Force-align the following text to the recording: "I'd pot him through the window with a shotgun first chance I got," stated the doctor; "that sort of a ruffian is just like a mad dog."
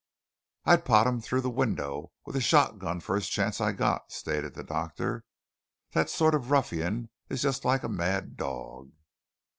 "I'd 0.65 0.83
pot 0.83 1.05
him 1.05 1.21
through 1.21 1.41
the 1.41 1.51
window 1.51 2.11
with 2.25 2.35
a 2.35 2.41
shotgun 2.41 3.01
first 3.01 3.31
chance 3.31 3.61
I 3.61 3.71
got," 3.71 4.11
stated 4.11 4.55
the 4.55 4.63
doctor; 4.63 5.25
"that 5.91 6.09
sort 6.09 6.33
of 6.33 6.45
a 6.45 6.47
ruffian 6.47 7.11
is 7.29 7.43
just 7.43 7.63
like 7.63 7.83
a 7.83 7.87
mad 7.87 8.35
dog." 8.35 8.93